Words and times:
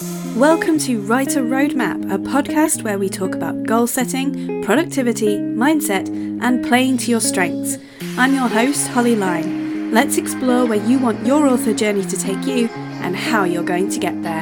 Welcome 0.00 0.78
to 0.80 1.02
Writer 1.02 1.42
Roadmap, 1.42 2.10
a 2.10 2.16
podcast 2.16 2.82
where 2.82 2.98
we 2.98 3.10
talk 3.10 3.34
about 3.34 3.64
goal 3.64 3.86
setting, 3.86 4.64
productivity, 4.64 5.36
mindset, 5.36 6.08
and 6.42 6.64
playing 6.64 6.96
to 6.98 7.10
your 7.10 7.20
strengths. 7.20 7.76
I'm 8.16 8.32
your 8.32 8.48
host, 8.48 8.88
Holly 8.88 9.14
Lyne. 9.14 9.92
Let's 9.92 10.16
explore 10.16 10.64
where 10.64 10.82
you 10.86 10.98
want 10.98 11.26
your 11.26 11.46
author 11.46 11.74
journey 11.74 12.02
to 12.04 12.16
take 12.16 12.46
you 12.46 12.68
and 13.02 13.14
how 13.14 13.44
you're 13.44 13.62
going 13.62 13.90
to 13.90 13.98
get 13.98 14.22
there. 14.22 14.40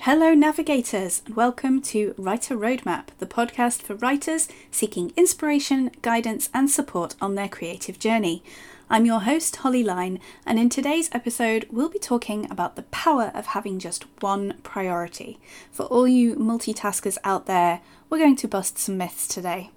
Hello, 0.00 0.34
navigators, 0.34 1.22
and 1.24 1.36
welcome 1.36 1.80
to 1.82 2.14
Writer 2.18 2.56
Roadmap, 2.56 3.08
the 3.18 3.26
podcast 3.26 3.82
for 3.82 3.94
writers 3.94 4.48
seeking 4.72 5.12
inspiration, 5.16 5.92
guidance, 6.02 6.50
and 6.52 6.68
support 6.68 7.14
on 7.20 7.36
their 7.36 7.48
creative 7.48 8.00
journey. 8.00 8.42
I'm 8.88 9.04
your 9.04 9.22
host, 9.22 9.56
Holly 9.56 9.82
Lyne, 9.82 10.20
and 10.46 10.60
in 10.60 10.68
today's 10.68 11.10
episode, 11.10 11.66
we'll 11.72 11.88
be 11.88 11.98
talking 11.98 12.48
about 12.48 12.76
the 12.76 12.84
power 12.84 13.32
of 13.34 13.46
having 13.46 13.80
just 13.80 14.04
one 14.20 14.60
priority. 14.62 15.40
For 15.72 15.86
all 15.86 16.06
you 16.06 16.36
multitaskers 16.36 17.18
out 17.24 17.46
there, 17.46 17.80
we're 18.08 18.20
going 18.20 18.36
to 18.36 18.46
bust 18.46 18.78
some 18.78 18.96
myths 18.96 19.26
today. 19.26 19.72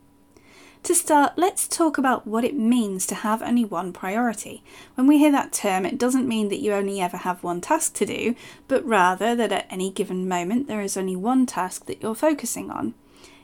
To 0.83 0.93
start, 0.93 1.33
let's 1.38 1.67
talk 1.67 1.97
about 1.97 2.27
what 2.27 2.43
it 2.43 2.55
means 2.55 3.07
to 3.07 3.16
have 3.16 3.41
only 3.41 3.66
one 3.66 3.93
priority. 3.93 4.63
When 4.93 5.07
we 5.07 5.17
hear 5.17 5.31
that 5.31 5.53
term, 5.53 5.88
it 5.88 5.97
doesn't 5.97 6.27
mean 6.27 6.49
that 6.49 6.61
you 6.61 6.71
only 6.73 7.02
ever 7.02 7.17
have 7.17 7.44
one 7.44 7.61
task 7.61 7.95
to 7.95 8.05
do, 8.05 8.35
but 8.67 8.85
rather 8.85 9.35
that 9.35 9.52
at 9.52 9.66
any 9.71 9.89
given 9.89 10.27
moment 10.30 10.67
there 10.67 10.81
is 10.81 10.95
only 10.95 11.16
one 11.16 11.47
task 11.47 11.88
that 11.88 12.03
you're 12.03 12.13
focusing 12.13 12.69
on. 12.69 12.94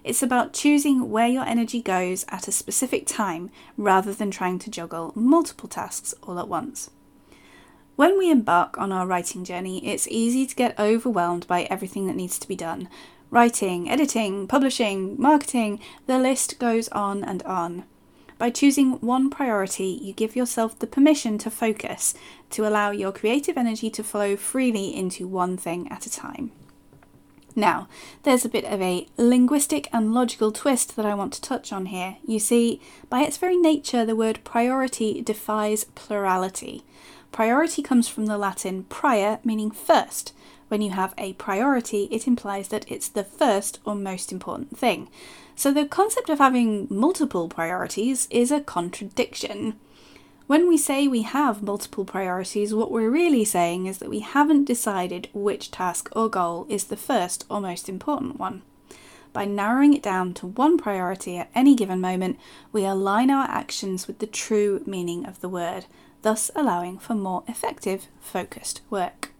It's 0.05 0.22
about 0.22 0.54
choosing 0.54 1.09
where 1.09 1.27
your 1.27 1.45
energy 1.45 1.82
goes 1.82 2.26
at 2.30 2.48
a 2.48 2.52
specific 2.52 3.08
time 3.08 3.50
rather 3.76 4.14
than 4.14 4.30
trying 4.30 4.59
to 4.59 4.70
juggle 4.70 5.12
multiple 5.16 5.68
tasks 5.68 6.14
all 6.22 6.38
at 6.38 6.48
once. 6.48 6.91
When 7.95 8.16
we 8.16 8.30
embark 8.30 8.78
on 8.78 8.91
our 8.91 9.08
writing 9.08 9.44
journey, 9.44 9.84
it's 9.84 10.08
easy 10.08 10.45
to 10.45 10.56
get 10.56 10.80
overwhelmed 10.80 11.47
by 11.47 11.64
everything 11.64 12.06
that 12.06 12.16
needs 12.16 12.38
to 12.38 12.47
be 12.47 12.56
done, 12.56 12.88
writing, 13.31 13.89
editing, 13.89 14.47
publishing, 14.47 15.20
marketing, 15.20 15.80
the 16.06 16.19
list 16.19 16.59
goes 16.59 16.88
on 16.90 17.23
and 17.23 17.42
on. 17.42 17.84
By 18.38 18.52
choosing 18.52 19.00
one 19.02 19.31
priority, 19.31 20.00
you 20.03 20.14
give 20.14 20.36
yourself 20.36 20.78
the 20.78 20.86
permission 20.86 21.40
to 21.40 21.50
focus, 21.50 22.14
to 22.52 22.67
allow 22.67 22.92
your 22.92 23.12
creative 23.12 23.58
energy 23.58 23.90
to 23.90 24.03
flow 24.03 24.36
freely 24.36 24.95
into 24.95 25.28
one 25.28 25.58
thing 25.58 25.92
at 25.92 26.06
a 26.06 26.12
time. 26.12 26.52
Now, 27.56 27.88
there's 28.23 28.44
a 28.44 28.50
bit 28.50 28.66
of 28.66 28.81
a 28.81 29.08
linguistic 29.17 29.88
and 29.94 30.14
logical 30.14 30.52
twist 30.52 30.95
that 30.95 31.06
I 31.06 31.16
want 31.16 31.31
to 31.34 31.42
touch 31.42 31.72
on 31.72 31.86
here. 31.86 32.17
You 32.25 32.39
see, 32.39 32.81
by 33.09 33.22
its 33.22 33.38
very 33.38 33.56
nature, 33.56 34.06
the 34.06 34.16
word 34.16 34.42
priority 34.44 35.22
defies 35.22 35.86
plurality. 35.95 36.84
Priority 37.31 37.81
comes 37.81 38.08
from 38.08 38.25
the 38.25 38.38
Latin 38.38 38.84
prior, 38.86 39.39
meaning 39.44 39.72
first, 39.72 40.34
when 40.67 40.81
you 40.81 40.92
have 40.92 41.14
a 41.17 41.34
priority, 41.34 42.08
it 42.12 42.28
implies 42.28 42.70
that 42.70 42.89
it's 42.92 43.08
the 43.08 43.23
first 43.23 43.80
or 43.86 43.95
most 43.95 44.31
important 44.31 44.78
thing. 44.78 45.09
So 45.56 45.72
the 45.72 45.86
concept 45.86 46.30
of 46.30 46.40
having 46.40 46.88
multiple 46.90 47.47
priorities 47.47 48.28
is 48.31 48.52
a 48.52 48.62
contradiction. 48.62 49.80
When 50.47 50.67
we 50.67 50.77
say 50.77 51.07
we 51.07 51.23
have 51.23 51.63
multiple 51.63 52.05
priorities, 52.05 52.71
what 52.71 52.91
we're 52.91 53.09
really 53.09 53.45
saying 53.45 53.88
is 53.88 53.97
that 53.97 54.11
we 54.11 54.19
haven't 54.19 54.65
decided 54.65 55.27
which 55.33 55.71
task 55.71 56.07
or 56.15 56.29
goal 56.29 56.67
is 56.69 56.83
the 56.83 56.95
first 56.95 57.45
or 57.49 57.59
most 57.59 57.89
important 57.89 58.39
one. 58.39 58.61
By 59.33 59.45
narrowing 59.45 59.95
it 59.95 60.03
down 60.03 60.35
to 60.35 60.47
one 60.47 60.77
priority 60.77 61.38
at 61.38 61.49
any 61.55 61.75
given 61.75 61.99
moment, 61.99 62.38
we 62.71 62.85
align 62.85 63.31
our 63.31 63.45
actions 63.45 64.05
with 64.05 64.19
the 64.19 64.27
true 64.27 64.83
meaning 64.85 65.25
of 65.25 65.41
the 65.41 65.49
word, 65.49 65.88
thus 66.21 66.51
allowing 66.55 66.99
for 66.99 67.16
more 67.16 67.43
effective, 67.47 68.05
focused 68.19 68.81
work. 68.91 69.33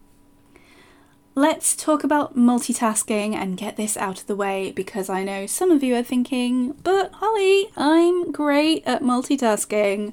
Let's 1.36 1.76
talk 1.76 2.02
about 2.02 2.36
multitasking 2.36 3.34
and 3.34 3.56
get 3.56 3.76
this 3.76 3.96
out 3.96 4.20
of 4.20 4.26
the 4.26 4.36
way 4.36 4.72
because 4.72 5.08
I 5.08 5.22
know 5.22 5.46
some 5.46 5.70
of 5.70 5.84
you 5.84 5.94
are 5.94 6.02
thinking, 6.02 6.72
but 6.82 7.12
Holly, 7.12 7.70
I'm 7.76 8.32
great 8.32 8.82
at 8.86 9.02
multitasking. 9.02 10.12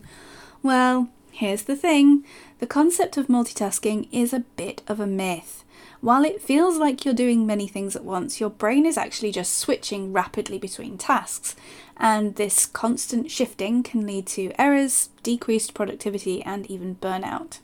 Well, 0.64 1.10
here's 1.32 1.64
the 1.64 1.76
thing 1.76 2.24
the 2.60 2.66
concept 2.66 3.18
of 3.18 3.28
multitasking 3.28 4.08
is 4.14 4.32
a 4.32 4.46
bit 4.56 4.82
of 4.88 5.02
a 5.02 5.06
myth. 5.06 5.66
While 6.00 6.24
it 6.24 6.42
feels 6.42 6.78
like 6.78 7.04
you're 7.04 7.14
doing 7.14 7.46
many 7.46 7.68
things 7.68 7.98
at 7.98 8.06
once, 8.06 8.40
your 8.40 8.50
brain 8.50 8.86
is 8.86 8.98
actually 8.98 9.34
just 9.34 9.58
switching 9.58 10.14
rapidly 10.14 10.58
between 10.58 10.98
tasks, 10.98 11.58
and 11.98 12.36
this 12.36 12.66
constant 12.66 13.30
shifting 13.30 13.84
can 13.84 14.08
lead 14.08 14.26
to 14.28 14.54
errors, 14.58 15.10
decreased 15.22 15.74
productivity, 15.74 16.42
and 16.44 16.66
even 16.72 16.96
burnout. 16.96 17.60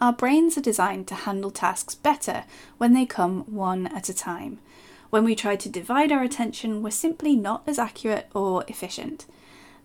Our 0.00 0.14
brains 0.14 0.56
are 0.56 0.62
designed 0.62 1.08
to 1.08 1.14
handle 1.14 1.50
tasks 1.50 1.94
better 1.94 2.44
when 2.78 2.94
they 2.94 3.04
come 3.04 3.40
one 3.52 3.86
at 3.88 4.08
a 4.08 4.14
time. 4.14 4.60
When 5.10 5.24
we 5.24 5.34
try 5.34 5.56
to 5.56 5.68
divide 5.68 6.10
our 6.10 6.22
attention, 6.22 6.82
we're 6.82 6.90
simply 6.90 7.36
not 7.36 7.64
as 7.66 7.78
accurate 7.78 8.28
or 8.34 8.64
efficient. 8.66 9.26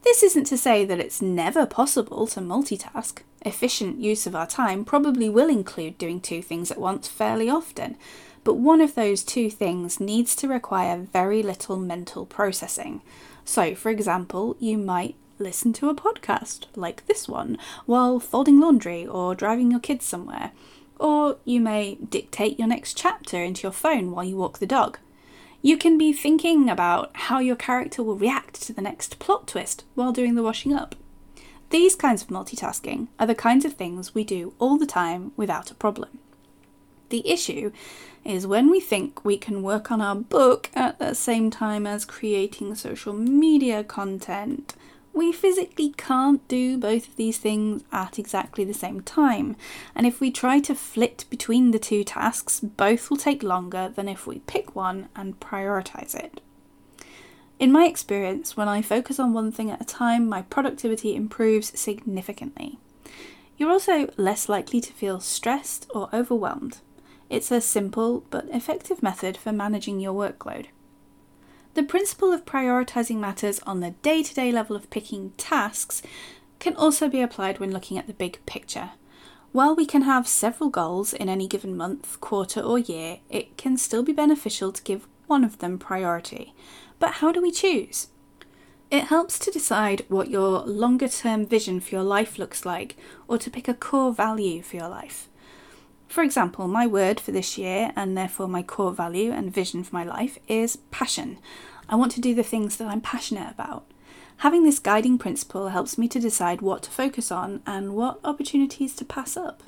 This 0.03 0.22
isn't 0.22 0.46
to 0.46 0.58
say 0.58 0.84
that 0.84 1.00
it's 1.00 1.22
never 1.22 1.66
possible 1.66 2.28
to 2.28 2.41
multitask. 2.41 3.19
Efficient 3.46 4.00
use 4.00 4.28
of 4.28 4.36
our 4.36 4.46
time 4.46 4.84
probably 4.84 5.30
will 5.30 5.50
include 5.50 5.97
doing 5.97 6.19
two 6.19 6.41
things 6.41 6.69
at 6.72 6.78
once 6.78 7.08
fairly 7.08 7.50
often, 7.50 7.96
but 8.44 8.56
one 8.56 8.81
of 8.81 8.96
those 8.96 9.24
two 9.24 9.50
things 9.50 10.02
needs 10.02 10.36
to 10.36 10.47
require 10.50 10.97
very 10.97 11.42
little 11.42 11.78
mental 11.78 12.25
processing. 12.25 13.02
So, 13.46 13.75
for 13.75 13.90
example, 13.90 14.58
you 14.59 14.78
might 14.78 15.16
listen 15.40 15.72
to 15.74 15.90
a 15.90 15.96
podcast 15.96 16.66
like 16.75 17.06
this 17.08 17.28
one 17.28 17.58
while 17.86 18.19
folding 18.19 18.59
laundry 18.59 19.08
or 19.08 19.34
driving 19.34 19.72
your 19.72 19.80
kids 19.80 20.06
somewhere. 20.06 20.52
Or 21.00 21.38
you 21.46 21.62
may 21.62 21.96
dictate 21.96 22.59
your 22.59 22.68
next 22.68 22.97
chapter 22.97 23.42
into 23.42 23.63
your 23.63 23.72
phone 23.72 24.12
while 24.12 24.25
you 24.25 24.36
walk 24.36 24.59
the 24.59 24.66
dog. 24.66 25.00
You 25.66 25.78
can 25.78 25.97
be 25.97 26.12
thinking 26.12 26.69
about 26.69 27.12
how 27.13 27.40
your 27.40 27.56
character 27.56 28.03
will 28.03 28.18
react 28.18 28.62
to 28.63 28.74
the 28.74 28.81
next 28.81 29.18
plot 29.18 29.47
twist 29.47 29.85
while 29.96 30.12
doing 30.12 30.35
the 30.35 30.44
washing 30.44 30.74
up. 30.74 30.94
These 31.69 31.96
kinds 31.96 32.22
of 32.22 32.28
multitasking 32.28 33.07
are 33.18 33.25
the 33.25 33.34
kinds 33.34 33.63
of 33.63 33.72
things 33.72 34.13
we 34.13 34.25
do 34.25 34.53
all 34.59 34.78
the 34.78 34.85
time 34.85 35.31
without 35.38 35.72
a 35.72 35.75
problem. 35.75 36.19
The 37.07 37.25
issue 37.25 37.72
is 38.25 38.46
when 38.46 38.69
we 38.69 38.81
think 38.81 39.24
we 39.24 39.38
can 39.38 39.63
work 39.63 39.90
on 39.90 40.01
our 40.01 40.16
book 40.16 40.69
at 40.75 41.00
the 41.00 41.13
same 41.13 41.50
time 41.50 41.88
as 41.88 42.03
creating 42.03 42.75
social 42.75 43.13
media 43.13 43.85
content 43.85 44.75
we 45.13 45.31
physically 45.31 45.94
can't 45.96 46.46
do 46.47 46.78
both 46.78 47.07
of 47.07 47.16
these 47.16 47.38
things 47.38 47.84
at 47.91 48.18
exactly 48.18 48.66
the 48.66 48.74
same 48.74 49.01
time, 49.01 49.56
and 49.96 50.07
if 50.07 50.19
we 50.19 50.31
try 50.31 50.59
to 50.62 50.74
flit 50.74 51.25
between 51.29 51.72
the 51.72 51.79
two 51.79 52.03
tasks, 52.03 52.59
both 52.59 53.09
will 53.09 53.18
take 53.18 53.44
longer 53.44 53.94
than 53.96 54.09
if 54.09 54.25
we 54.25 54.40
pick 54.40 54.75
one 54.75 55.09
and 55.16 55.40
prioritize 55.40 56.16
it. 56.16 56.41
In 57.59 57.72
my 57.72 57.85
experience, 57.85 58.57
when 58.57 58.68
I 58.68 58.81
focus 58.81 59.19
on 59.19 59.34
one 59.34 59.51
thing 59.51 59.69
at 59.69 59.81
a 59.81 59.85
time, 59.85 60.28
my 60.28 60.41
productivity 60.41 61.16
improves 61.16 61.80
significantly. 61.80 62.80
You're 63.56 63.69
also 63.69 64.09
less 64.18 64.50
likely 64.50 64.81
to 64.81 64.91
feel 64.91 65.19
stressed 65.19 65.90
or 65.94 66.09
overwhelmed. 66.12 66.80
It's 67.30 67.51
a 67.51 67.62
simple 67.62 68.25
but 68.31 68.50
effective 68.50 69.03
method 69.03 69.38
for 69.38 69.51
managing 69.51 70.00
your 70.00 70.13
workload. 70.13 70.68
The 71.74 71.84
principle 71.84 72.32
of 72.32 72.46
prioritizing 72.46 73.18
matters 73.18 73.60
on 73.66 73.80
the 73.80 73.92
day 74.04 74.22
to 74.22 74.34
day 74.36 74.52
level 74.52 74.76
of 74.76 74.92
picking 74.92 75.32
tasks 75.38 76.04
can 76.60 76.76
also 76.76 77.10
be 77.10 77.20
applied 77.20 77.60
when 77.60 77.72
looking 77.72 77.98
at 77.98 78.06
the 78.06 78.14
big 78.14 78.46
picture. 78.46 78.92
While 79.54 79.76
we 79.76 79.88
can 79.88 80.04
have 80.04 80.28
several 80.28 80.70
goals 80.70 81.14
in 81.14 81.30
any 81.30 81.48
given 81.48 81.76
month, 81.76 82.22
quarter, 82.22 82.62
or 82.62 82.78
year, 82.78 83.20
it 83.30 83.58
can 83.58 83.78
still 83.78 84.04
be 84.04 84.14
beneficial 84.14 84.72
to 84.72 84.84
give 84.84 85.08
one 85.26 85.44
of 85.44 85.60
them 85.60 85.80
priority. 85.80 86.54
But 87.00 87.16
how 87.16 87.32
do 87.32 87.42
we 87.42 87.52
choose? 87.52 88.08
It 88.92 89.06
helps 89.06 89.40
to 89.40 89.50
decide 89.50 90.06
what 90.10 90.30
your 90.30 90.60
longer 90.62 91.08
term 91.08 91.48
vision 91.48 91.80
for 91.80 91.96
your 91.96 92.04
life 92.04 92.38
looks 92.38 92.68
like, 92.68 92.96
or 93.28 93.40
to 93.40 93.50
pick 93.50 93.68
a 93.68 93.74
core 93.74 94.14
value 94.14 94.62
for 94.62 94.76
your 94.76 94.90
life. 94.90 95.28
For 96.13 96.21
example, 96.21 96.68
my 96.68 96.86
word 96.86 97.19
for 97.19 97.31
this 97.31 97.57
year, 97.57 97.92
and 97.95 98.15
therefore 98.15 98.48
my 98.48 98.62
core 98.62 98.92
value 98.92 99.31
and 99.31 99.51
vision 99.51 99.83
for 99.83 99.95
my 99.95 100.04
life, 100.04 100.38
is 100.48 100.75
passion. 100.92 101.39
I 101.89 101.95
want 101.95 102.12
to 102.12 102.21
do 102.21 102.36
the 102.36 102.44
things 102.44 102.77
that 102.77 102.88
I'm 102.88 103.01
passionate 103.01 103.50
about. 103.50 103.92
Having 104.38 104.63
this 104.63 104.77
guiding 104.77 105.18
principle 105.18 105.69
helps 105.69 105.98
me 105.98 106.07
to 106.10 106.19
decide 106.19 106.62
what 106.62 106.83
to 106.83 106.92
focus 106.92 107.31
on 107.31 107.63
and 107.65 107.95
what 107.95 108.19
opportunities 108.24 108.95
to 108.98 109.06
pass 109.06 109.36
up. 109.36 109.63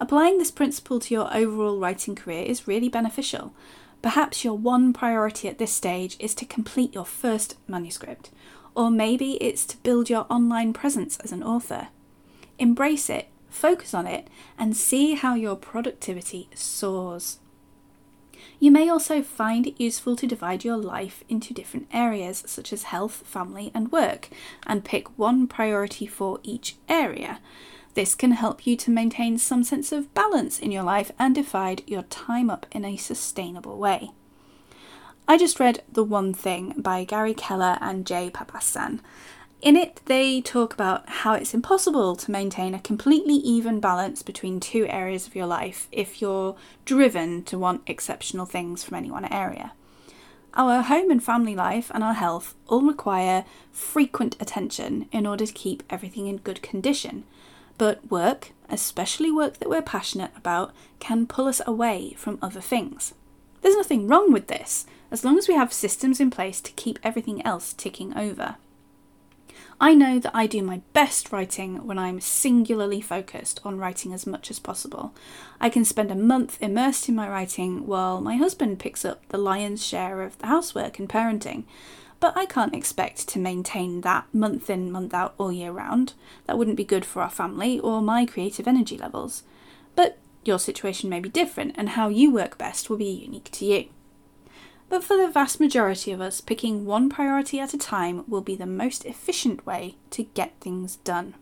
Applying 0.00 0.38
this 0.38 0.50
principle 0.50 0.98
to 0.98 1.14
your 1.14 1.32
overall 1.32 1.78
writing 1.78 2.16
career 2.16 2.42
is 2.42 2.66
really 2.66 2.88
beneficial. 2.88 3.54
Perhaps 4.02 4.44
your 4.44 4.58
one 4.58 4.92
priority 4.92 5.46
at 5.46 5.58
this 5.58 5.72
stage 5.72 6.16
is 6.18 6.34
to 6.34 6.44
complete 6.44 6.92
your 6.96 7.06
first 7.06 7.54
manuscript, 7.68 8.30
or 8.74 8.90
maybe 8.90 9.34
it's 9.34 9.64
to 9.66 9.76
build 9.84 10.10
your 10.10 10.26
online 10.28 10.72
presence 10.72 11.16
as 11.20 11.30
an 11.30 11.44
author. 11.44 11.90
Embrace 12.58 13.08
it 13.08 13.28
focus 13.50 13.92
on 13.92 14.06
it, 14.06 14.28
and 14.58 14.76
see 14.76 15.14
how 15.14 15.34
your 15.34 15.56
productivity 15.56 16.48
soars. 16.54 17.38
You 18.58 18.70
may 18.70 18.88
also 18.88 19.22
find 19.22 19.66
it 19.66 19.80
useful 19.80 20.16
to 20.16 20.26
divide 20.26 20.64
your 20.64 20.76
life 20.76 21.24
into 21.28 21.52
different 21.52 21.88
areas, 21.92 22.42
such 22.46 22.72
as 22.72 22.84
health, 22.84 23.22
family, 23.26 23.70
and 23.74 23.92
work, 23.92 24.28
and 24.66 24.84
pick 24.84 25.18
one 25.18 25.46
priority 25.46 26.06
for 26.06 26.40
each 26.42 26.76
area. 26.88 27.40
This 27.94 28.14
can 28.14 28.32
help 28.32 28.66
you 28.66 28.76
to 28.76 28.90
maintain 28.90 29.36
some 29.36 29.64
sense 29.64 29.92
of 29.92 30.14
balance 30.14 30.58
in 30.58 30.70
your 30.70 30.84
life 30.84 31.10
and 31.18 31.34
divide 31.34 31.82
your 31.86 32.04
time 32.04 32.48
up 32.48 32.66
in 32.70 32.84
a 32.84 32.96
sustainable 32.96 33.78
way. 33.78 34.10
I 35.26 35.36
just 35.36 35.60
read 35.60 35.82
The 35.90 36.04
One 36.04 36.32
Thing 36.34 36.74
by 36.76 37.04
Gary 37.04 37.34
Keller 37.34 37.78
and 37.80 38.06
Jay 38.06 38.30
Papasan. 38.32 39.00
In 39.62 39.76
it, 39.76 40.00
they 40.06 40.40
talk 40.40 40.72
about 40.72 41.06
how 41.06 41.34
it's 41.34 41.52
impossible 41.52 42.16
to 42.16 42.30
maintain 42.30 42.74
a 42.74 42.80
completely 42.80 43.34
even 43.34 43.78
balance 43.78 44.22
between 44.22 44.58
two 44.58 44.86
areas 44.88 45.26
of 45.26 45.36
your 45.36 45.46
life 45.46 45.86
if 45.92 46.22
you're 46.22 46.56
driven 46.86 47.44
to 47.44 47.58
want 47.58 47.82
exceptional 47.86 48.46
things 48.46 48.82
from 48.82 48.96
any 48.96 49.10
one 49.10 49.26
area. 49.26 49.72
Our 50.54 50.80
home 50.80 51.10
and 51.10 51.22
family 51.22 51.54
life 51.54 51.90
and 51.94 52.02
our 52.02 52.14
health 52.14 52.54
all 52.68 52.80
require 52.80 53.44
frequent 53.70 54.34
attention 54.40 55.08
in 55.12 55.26
order 55.26 55.44
to 55.44 55.52
keep 55.52 55.82
everything 55.90 56.26
in 56.26 56.38
good 56.38 56.62
condition. 56.62 57.24
But 57.76 58.10
work, 58.10 58.52
especially 58.70 59.30
work 59.30 59.58
that 59.58 59.68
we're 59.68 59.82
passionate 59.82 60.32
about, 60.34 60.72
can 61.00 61.26
pull 61.26 61.46
us 61.46 61.60
away 61.66 62.14
from 62.16 62.38
other 62.40 62.62
things. 62.62 63.12
There's 63.60 63.76
nothing 63.76 64.08
wrong 64.08 64.32
with 64.32 64.46
this, 64.46 64.86
as 65.10 65.22
long 65.22 65.36
as 65.36 65.48
we 65.48 65.54
have 65.54 65.72
systems 65.72 66.18
in 66.18 66.30
place 66.30 66.62
to 66.62 66.72
keep 66.72 66.98
everything 67.02 67.44
else 67.44 67.74
ticking 67.74 68.16
over. 68.16 68.56
I 69.82 69.94
know 69.94 70.18
that 70.18 70.36
I 70.36 70.46
do 70.46 70.62
my 70.62 70.82
best 70.92 71.32
writing 71.32 71.86
when 71.86 71.98
I'm 71.98 72.20
singularly 72.20 73.00
focused 73.00 73.60
on 73.64 73.78
writing 73.78 74.12
as 74.12 74.26
much 74.26 74.50
as 74.50 74.58
possible. 74.58 75.14
I 75.58 75.70
can 75.70 75.86
spend 75.86 76.10
a 76.10 76.14
month 76.14 76.58
immersed 76.60 77.08
in 77.08 77.14
my 77.14 77.26
writing 77.26 77.86
while 77.86 78.20
my 78.20 78.36
husband 78.36 78.78
picks 78.78 79.06
up 79.06 79.26
the 79.28 79.38
lion's 79.38 79.84
share 79.84 80.20
of 80.20 80.36
the 80.36 80.48
housework 80.48 80.98
and 80.98 81.08
parenting. 81.08 81.64
But 82.20 82.36
I 82.36 82.44
can't 82.44 82.74
expect 82.74 83.26
to 83.28 83.38
maintain 83.38 84.02
that 84.02 84.26
month 84.34 84.68
in, 84.68 84.92
month 84.92 85.14
out 85.14 85.34
all 85.38 85.50
year 85.50 85.72
round. 85.72 86.12
That 86.44 86.58
wouldn't 86.58 86.76
be 86.76 86.84
good 86.84 87.06
for 87.06 87.22
our 87.22 87.30
family 87.30 87.80
or 87.80 88.02
my 88.02 88.26
creative 88.26 88.68
energy 88.68 88.98
levels. 88.98 89.44
But 89.96 90.18
your 90.44 90.58
situation 90.58 91.08
may 91.08 91.20
be 91.20 91.30
different, 91.30 91.74
and 91.78 91.90
how 91.90 92.08
you 92.08 92.30
work 92.30 92.58
best 92.58 92.90
will 92.90 92.98
be 92.98 93.06
unique 93.06 93.50
to 93.52 93.64
you 93.64 93.88
but 94.90 95.04
for 95.04 95.16
the 95.16 95.30
vast 95.30 95.60
majority 95.60 96.10
of 96.12 96.20
us, 96.20 96.40
picking 96.40 96.84
one 96.84 97.08
priority 97.08 97.60
at 97.60 97.72
a 97.72 97.78
time 97.78 98.24
will 98.28 98.40
be 98.40 98.56
the 98.56 98.66
most 98.66 99.06
efficient 99.06 99.64
way 99.64 99.94
to 100.10 100.24
get 100.24 100.52
things 100.60 100.96
done. 100.96 101.34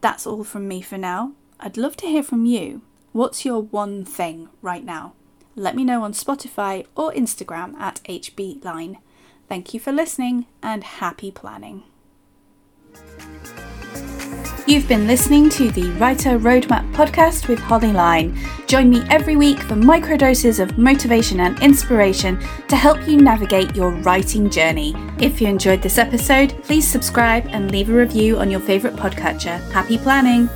That's 0.00 0.26
all 0.26 0.44
from 0.44 0.68
me 0.68 0.82
for 0.82 0.98
now. 0.98 1.32
I'd 1.58 1.78
love 1.78 1.96
to 1.98 2.06
hear 2.06 2.24
from 2.24 2.44
you. 2.44 2.82
What's 3.12 3.44
your 3.44 3.62
one 3.62 4.04
thing 4.04 4.48
right 4.60 4.84
now? 4.84 5.14
Let 5.54 5.76
me 5.76 5.84
know 5.84 6.02
on 6.02 6.12
Spotify 6.12 6.84
or 6.96 7.12
Instagram 7.12 7.74
at 7.78 8.00
HBLyne. 8.08 8.96
Thank 9.48 9.72
you 9.72 9.78
for 9.78 9.92
listening 9.92 10.46
and 10.62 10.82
happy 10.82 11.30
planning. 11.30 11.84
You've 14.66 14.88
been 14.88 15.06
listening 15.06 15.50
to 15.50 15.70
the 15.70 15.90
Writer 15.98 16.38
Roadmap 16.38 16.90
podcast 16.94 17.48
with 17.48 17.58
Holly 17.58 17.92
Lyne. 17.92 18.34
Join 18.66 18.88
me 18.88 19.02
every 19.10 19.36
week 19.36 19.58
for 19.58 19.74
microdoses 19.74 20.58
of 20.58 20.78
motivation 20.78 21.40
and 21.40 21.60
inspiration 21.62 22.38
to 22.68 22.76
help 22.76 23.06
you 23.06 23.18
navigate 23.18 23.76
your 23.76 23.90
writing 23.90 24.48
journey. 24.48 24.94
If 25.18 25.42
you 25.42 25.48
enjoyed 25.48 25.82
this 25.82 25.98
episode, 25.98 26.62
please 26.62 26.88
subscribe 26.88 27.46
and 27.48 27.70
leave 27.70 27.90
a 27.90 27.92
review 27.92 28.38
on 28.38 28.50
your 28.50 28.60
favourite 28.60 28.96
podcatcher. 28.96 29.60
Happy 29.70 29.98
planning! 29.98 30.48